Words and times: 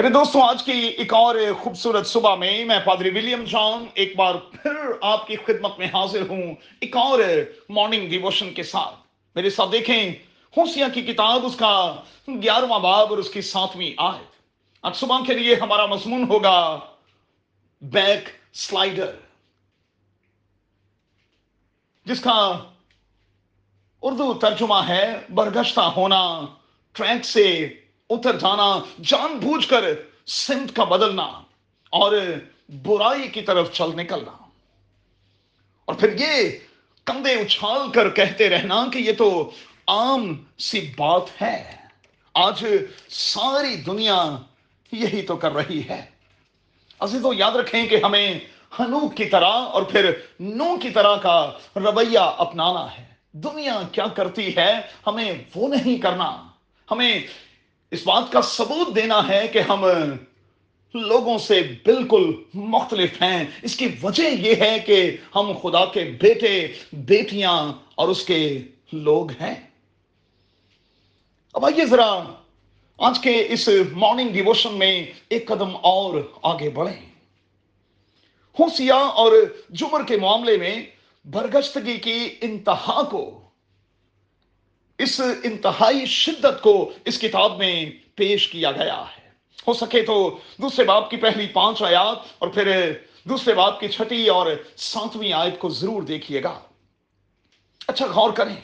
میرے 0.00 0.12
دوستوں 0.12 0.42
آج 0.42 0.62
کی 0.62 0.72
ایک 0.72 1.14
اور 1.14 1.34
خوبصورت 1.58 2.06
صبح 2.06 2.34
میں 2.34 2.64
میں 2.64 2.78
پادری 2.84 3.10
ولیم 3.10 3.44
جان 3.44 3.84
ایک 3.94 4.16
بار 4.16 4.34
پھر 4.34 4.70
آپ 5.00 5.26
کی 5.26 5.36
خدمت 5.36 5.78
میں 5.78 5.86
حاضر 5.86 6.22
ہوں، 6.28 6.54
ایک 6.80 6.96
اور 6.96 7.18
مارننگ 7.68 8.08
ڈیووشن 8.08 8.54
کے 8.54 8.62
ساتھ۔ 8.62 8.94
میرے 9.34 9.50
ساتھ 9.50 9.72
دیکھیں 9.72 10.12
ہوسیا 10.56 10.88
کی 10.94 11.02
کتاب 11.02 11.46
اس 11.46 11.56
کا 11.56 11.96
گیارہواں 12.28 12.78
باب 12.78 13.06
اور 13.10 13.18
اس 13.18 13.30
کی 13.30 13.40
ساتویں 13.40 13.90
آیت۔ 13.96 14.30
آج 14.82 14.96
صبح 14.96 15.20
کے 15.26 15.34
لیے 15.34 15.54
ہمارا 15.54 15.86
مضمون 15.86 16.24
ہوگا، 16.28 16.78
بیک 17.82 18.28
سلائڈر 18.54 19.12
جس 22.04 22.20
کا 22.20 22.58
اردو 24.02 24.34
ترجمہ 24.34 24.80
ہے، 24.88 25.18
برگشتہ 25.34 25.80
ہونا، 25.80 26.40
ٹریک 26.92 27.24
سے 27.24 27.74
اتر 28.10 28.38
جانا، 28.38 28.78
جان 29.04 29.38
بوجھ 29.38 29.68
کر 29.68 29.84
سمت 30.26 30.76
کا 30.76 30.84
بدلنا 30.84 31.42
اور 31.90 32.12
برائی 32.68 33.28
کی 33.28 33.42
طرف 33.42 33.72
چل 33.72 33.90
نکلنا۔ 33.96 34.32
اور 35.84 35.94
پھر 35.94 36.20
یہ 36.20 36.58
کندھے 37.04 37.34
اچھال 37.34 37.90
کر 37.90 38.10
کہتے 38.10 38.50
رہنا 38.50 38.86
کہ 38.92 38.98
یہ 38.98 39.12
تو 39.18 39.50
عام 39.86 40.44
سی 40.58 40.92
بات 40.98 41.42
ہے۔ 41.42 41.76
آج 42.34 42.64
ساری 43.08 43.76
دنیا 43.76 44.36
یہی 44.92 45.22
تو 45.22 45.36
کر 45.36 45.52
رہی 45.52 45.88
ہے۔ 45.88 46.06
عزیزو، 47.00 47.32
یاد 47.32 47.52
رکھیں 47.52 47.86
کہ 47.86 47.98
ہمیں 48.04 48.38
ہنوک 48.80 49.16
کی 49.16 49.24
طرح 49.24 49.50
اور 49.50 49.82
پھر 49.82 50.10
نو 50.40 50.76
کی 50.82 50.90
طرح 50.90 51.16
کا 51.16 51.50
رویہ 51.76 52.18
اپنانا 52.18 52.98
ہے۔ 52.98 53.04
دنیا 53.32 53.82
کیا 53.92 54.06
کرتی 54.06 54.56
ہے، 54.56 54.72
ہمیں 55.06 55.34
وہ 55.54 55.68
نہیں 55.68 55.98
کرنا۔ 55.98 56.46
ہمیں 56.90 57.20
اس 57.90 58.06
بات 58.06 58.32
کا 58.32 58.40
ثبوت 58.40 58.96
دینا 58.96 59.28
ہے 59.28 59.48
کہ 59.48 59.58
ہم 59.58 59.84
لوگوں 60.94 61.38
سے 61.38 61.60
بالکل 61.84 62.32
مختلف 62.54 63.22
ہیں۔ 63.22 63.44
اس 63.62 63.76
کی 63.76 63.88
وجہ 64.02 64.22
یہ 64.22 64.54
ہے 64.54 64.78
کہ 64.86 65.16
ہم 65.34 65.52
خدا 65.62 65.84
کے 65.84 66.04
بیٹے، 66.20 66.66
بیٹیاں 66.92 67.72
اور 67.94 68.08
اس 68.08 68.24
کے 68.24 68.62
لوگ 68.92 69.30
ہیں۔ 69.30 69.54
اب 71.52 71.64
آئیے 71.64 71.86
ذرا 71.86 72.22
آج 72.98 73.18
کے 73.18 73.46
اس 73.50 73.68
مارننگ 73.92 74.28
ڈیووشن 74.28 74.72
میں 74.72 75.06
ایک 75.28 75.46
قدم 75.46 75.76
اور 75.76 76.32
آگے 76.42 76.70
بڑھیں۔ 76.70 77.10
ہوسیا 78.60 78.94
اور 78.94 79.32
جمر 79.70 80.04
کے 80.04 80.16
معاملے 80.16 80.56
میں 80.56 80.82
برگشتگی 81.24 81.96
کی 81.96 82.28
انتہا 82.40 83.02
کو 83.02 83.40
اس 85.02 85.20
انتہائی 85.44 86.06
شدت 86.06 86.62
کو 86.62 86.92
اس 87.04 87.18
کتاب 87.18 87.58
میں 87.58 87.90
پیش 88.14 88.48
کیا 88.48 88.72
گیا 88.72 89.04
ہے۔ 89.16 89.30
ہو 89.68 89.72
سکے 89.72 90.02
تو 90.02 90.38
دوسرے 90.62 90.84
باپ 90.84 91.10
کی 91.10 91.16
پہلی 91.16 91.46
پانچ 91.46 91.82
آیات 91.82 92.16
اور 92.38 92.48
پھر 92.48 92.92
دوسرے 93.24 93.54
باپ 93.54 93.80
کی 93.80 93.88
چھٹی 93.88 94.28
اور 94.28 94.46
ساتویں 94.76 95.32
آیت 95.32 95.58
کو 95.58 95.68
ضرور 95.68 96.02
دیکھیے 96.02 96.42
گا۔ 96.42 96.60
اچھا 97.86 98.06
غور 98.06 98.30
کریں۔ 98.30 98.56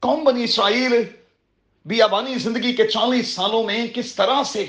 قوم 0.00 0.24
بنی 0.24 0.44
اسرائیل 0.44 0.92
بیابانی 1.86 2.34
زندگی 2.34 2.72
کے 2.72 2.88
چالیس 2.88 3.28
سالوں 3.28 3.62
میں 3.62 3.86
کس 3.86 4.14
طرح 4.14 4.42
سے 4.42 4.66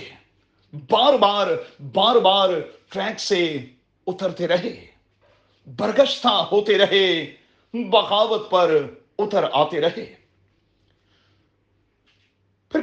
بار 0.73 1.13
بار 1.13 1.47
بار 1.93 2.15
بار 2.15 2.49
ٹریک 2.89 3.19
سے 3.19 3.65
اترتے 4.07 4.47
رہے 4.47 4.85
برگشتہ 5.77 6.47
ہوتے 6.51 6.77
رہے، 6.77 7.35
بغاوت 7.73 8.49
پر 8.49 8.85
اتر 9.23 9.45
آتے 9.51 9.81
رہے۔ 9.81 10.15
پھر 12.71 12.81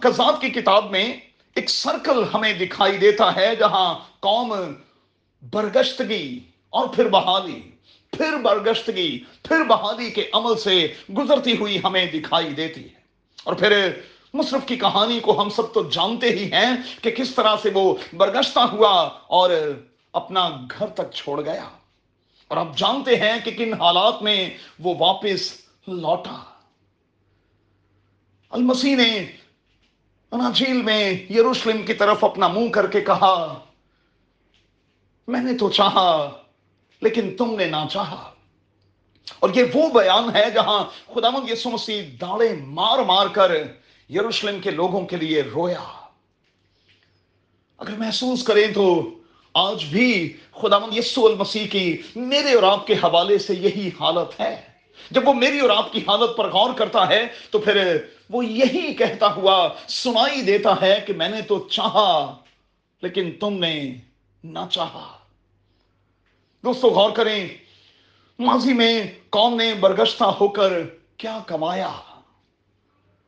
کذاب 0.00 0.40
کی 0.40 0.50
کتاب 0.50 0.90
میں 0.90 1.16
ایک 1.54 1.70
سرکل 1.70 2.24
ہمیں 2.34 2.52
دکھائی 2.52 2.96
دیتا 2.96 3.36
ہے 3.36 3.56
جہاں 3.56 3.94
قوم 4.20 4.54
برگشتگی 5.42 6.40
اور 6.70 6.88
پھر 6.88 7.08
بحالی، 7.08 7.60
پھر 8.10 8.36
برگشتگی، 8.36 9.24
پھر 9.42 9.64
بحالی 9.64 10.10
کے 10.10 10.30
عمل 10.32 10.56
سے 10.56 10.92
گزرتی 11.18 11.56
ہوئی 11.56 11.78
ہمیں 11.84 12.06
دکھائی 12.06 12.48
دیتی 12.48 12.84
ہے۔ 12.84 13.00
اور 13.44 13.54
پھر 13.54 13.90
مصرف 14.34 14.60
کی 14.66 14.76
کہانی 14.76 15.20
کو 15.20 15.42
ہم 15.42 15.50
سب 15.50 15.72
تو 15.72 15.90
جانتے 15.90 16.28
ہی 16.28 16.52
ہیں 16.52 16.70
کہ 17.02 17.10
کس 17.10 17.34
طرح 17.34 17.56
سے 17.62 17.70
وہ 17.74 17.94
برگشتہ 18.12 18.60
ہوا 18.60 19.02
اور 19.26 19.50
اپنا 20.12 20.48
گھر 20.78 20.86
تک 20.86 21.12
چھوڑ 21.14 21.44
گیا۔ 21.44 21.68
اور 22.48 22.56
آپ 22.56 22.76
جانتے 22.76 23.16
ہیں 23.16 23.40
کہ 23.44 23.50
کن 23.50 23.74
حالات 23.74 24.22
میں 24.22 24.50
وہ 24.78 24.94
واپس 24.98 25.69
لوٹا۔ 25.86 26.44
المسیح 28.50 28.96
نے 28.96 29.26
اناجیل 30.30 30.82
میں 30.82 31.12
یروشلم 31.12 31.82
کی 31.82 31.94
طرف 31.94 32.24
اپنا 32.24 32.48
منہ 32.48 32.68
کر 32.68 32.86
کے 32.86 33.00
کہا، 33.00 33.58
میں 35.28 35.42
نے 35.42 35.58
تو 35.58 35.70
چاہا، 35.70 36.30
لیکن 37.00 37.36
تم 37.36 37.56
نے 37.56 37.64
نہ 37.64 37.76
چاہا۔ 37.90 38.32
اور 39.38 39.50
یہ 39.54 39.64
وہ 39.74 39.88
بیان 39.88 40.36
ہے 40.36 40.50
جہاں 40.50 40.84
خدا 41.14 41.30
مند 41.30 41.50
یسو 41.50 41.70
مسیح 41.70 42.02
داڑے 42.20 42.54
مار 42.54 42.98
مار 42.98 43.26
کر 43.26 43.50
یروشلم 44.10 44.60
کے 44.60 44.70
لوگوں 44.70 45.06
کے 45.06 45.16
لیے 45.16 45.42
رویا۔ 45.42 46.06
اگر 47.78 47.96
محسوس 47.98 48.44
کریں 48.44 48.74
تو 48.74 49.10
آج 49.54 49.84
بھی 49.84 50.36
خدا 50.52 50.78
مند 50.78 50.98
یسو 50.98 51.26
المسیح 51.26 51.68
کی 51.68 52.02
میرے 52.16 52.54
اور 52.54 52.62
آپ 52.62 52.86
کے 52.86 52.94
حوالے 52.94 53.38
سے 53.38 53.54
یہی 53.54 53.90
حالت 54.00 54.40
ہے۔ 54.40 54.69
جب 55.10 55.28
وہ 55.28 55.34
میری 55.34 55.60
اور 55.60 55.70
آپ 55.70 55.92
کی 55.92 55.98
حالت 55.98 56.36
پر 56.36 56.50
غور 56.50 56.74
کرتا 56.74 57.08
ہے 57.08 57.28
تو 57.50 57.58
پھر 57.58 57.96
وہ 58.30 58.44
یہی 58.44 58.94
کہتا 58.94 59.34
ہوا 59.34 59.68
سنائی 59.88 60.42
دیتا 60.42 60.80
ہے 60.80 61.04
کہ 61.06 61.12
میں 61.12 61.28
نے 61.28 61.42
تو 61.42 61.68
چاہا، 61.68 62.36
لیکن 63.02 63.32
تم 63.40 63.52
نے 63.52 63.94
نہ 64.44 64.58
چاہا۔ 64.70 65.16
دوستو، 66.64 66.88
غور 66.88 67.10
کریں، 67.10 67.48
ماضی 68.38 68.72
میں 68.72 69.02
قوم 69.30 69.56
نے 69.56 69.74
برگشتہ 69.74 70.24
ہو 70.24 70.48
کر 70.48 70.72
کیا 71.16 71.38
کمایا؟ 71.46 71.90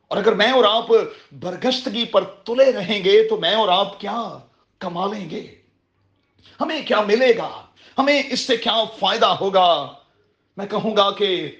اور 0.07 0.17
اگر 0.17 0.33
میں 0.33 0.51
اور 0.51 0.63
آپ 0.63 0.85
برگشتگی 1.31 2.05
پر 2.05 2.23
تلے 2.23 2.71
رہیں 2.71 3.03
گے 3.03 3.27
تو 3.27 3.37
میں 3.37 3.55
اور 3.55 3.69
آپ 3.69 3.99
کیا 3.99 4.37
کما 4.79 5.07
لیں 5.07 5.29
گے؟ 5.29 5.55
ہمیں 6.61 6.81
کیا 6.81 7.01
ملے 7.01 7.37
گا؟ 7.37 7.65
ہمیں 7.97 8.23
اس 8.29 8.39
سے 8.39 8.57
کیا 8.57 8.83
فائدہ 8.99 9.25
ہوگا؟ 9.25 9.93
میں 10.57 10.65
کہوں 10.65 10.97
گا 10.97 11.11
کہ 11.11 11.55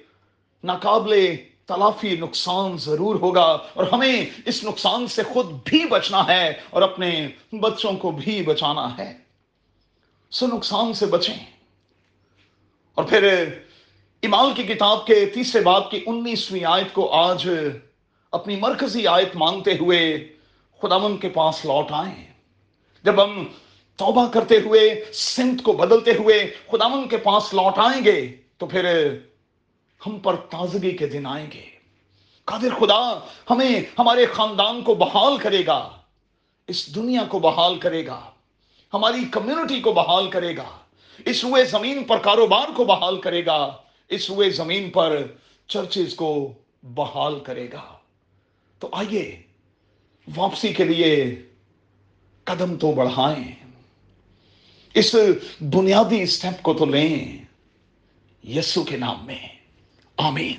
ناقابل 0.64 1.36
تلافی 1.66 2.16
نقصان 2.16 2.78
ضرور 2.78 3.16
ہوگا 3.16 3.58
اور 3.74 3.86
ہمیں 3.92 4.26
اس 4.46 4.64
نقصان 4.64 5.06
سے 5.06 5.22
خود 5.22 5.46
بھی 5.64 5.84
بچنا 5.84 6.26
ہے 6.26 6.52
اور 6.70 6.82
اپنے 6.82 7.28
بچوں 7.52 7.92
کو 7.92 8.10
بھی 8.10 8.42
بچانا 8.42 8.98
ہے۔ 8.98 9.12
سو 10.30 10.46
نقصان 10.46 10.92
سے 10.92 11.06
بچیں۔ 11.06 11.36
اور 12.94 13.04
پھر 13.04 13.48
امال 14.22 14.52
کی 14.54 14.62
کتاب 14.62 15.06
کے 15.06 15.26
تیسرے 15.26 15.60
باب 15.60 15.90
کی 15.90 16.00
انیسویں 16.06 16.64
آیت 16.64 16.92
کو 16.92 17.12
آج 17.12 17.48
اپنی 18.32 18.56
مرکزی 18.56 19.06
آیت 19.06 19.36
مانتے 19.36 19.72
ہوئے 19.72 20.28
خدامن 20.82 21.16
کے 21.16 21.28
پاس 21.28 21.64
لوٹ 21.64 21.86
آئیں۔ 21.90 22.32
جب 23.02 23.24
ہم 23.24 23.44
توبہ 23.96 24.28
کرتے 24.28 24.56
ہوئے، 24.64 25.04
سمت 25.12 25.62
کو 25.62 25.72
بدلتے 25.72 26.10
ہوئے 26.18 26.54
خدامن 26.72 27.08
کے 27.08 27.16
پاس 27.16 27.54
لوٹ 27.54 27.74
آئیں 27.76 28.04
گے، 28.04 28.36
تو 28.58 28.66
پھر 28.66 29.14
ہم 30.06 30.18
پر 30.18 30.36
تازگی 30.36 30.96
کے 30.96 31.06
دن 31.06 31.26
آئیں 31.26 31.46
گے۔ 31.54 31.64
قادر 32.44 32.74
خدا، 32.80 33.26
ہمیں 33.50 33.80
ہمارے 33.98 34.26
خاندان 34.26 34.82
کو 34.82 34.94
بحال 34.94 35.36
کرے 35.36 35.66
گا۔ 35.66 35.90
اس 36.66 36.94
دنیا 36.94 37.24
کو 37.28 37.38
بحال 37.38 37.78
کرے 37.78 38.06
گا۔ 38.06 38.30
ہماری 38.94 39.24
کمیونٹی 39.30 39.80
کو 39.80 39.92
بحال 39.92 40.30
کرے 40.30 40.56
گا۔ 40.56 40.78
اس 41.24 41.44
ہوئے 41.44 41.64
زمین 41.64 42.04
پر 42.04 42.18
کاروبار 42.18 42.68
کو 42.76 42.84
بحال 42.84 43.20
کرے 43.20 43.46
گا۔ 43.46 43.76
اس 44.08 44.30
ہوئے 44.30 44.50
زمین 44.50 44.90
پر 44.90 45.22
چرچز 45.66 46.14
کو 46.14 46.52
بحال 46.82 47.40
کرے 47.40 47.68
گا۔ 47.72 47.96
تو 48.78 48.88
آئیے، 48.92 49.42
واپسی 50.36 50.72
کے 50.72 50.84
لیے 50.84 51.42
قدم 52.44 52.76
تو 52.76 52.92
بڑھائیں۔ 52.92 53.54
اس 54.94 55.16
بنیادی 55.60 56.22
اسٹیپ 56.22 56.62
کو 56.62 56.74
تو 56.74 56.84
لیں۔ 56.84 57.38
یسو 58.48 58.84
کے 58.84 58.96
نام 58.96 59.26
میں۔ 59.26 59.53
آمین 60.16 60.58